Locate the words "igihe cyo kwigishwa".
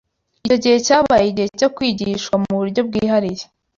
1.31-2.35